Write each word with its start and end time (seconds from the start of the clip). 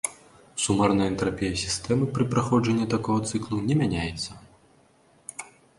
Сумарная 0.63 1.09
энтрапія 1.11 1.59
сістэмы 1.65 2.05
пры 2.15 2.23
праходжанні 2.33 2.85
такога 2.97 3.19
цыклу 3.33 3.57
не 3.69 3.75
мяняецца. 3.85 4.45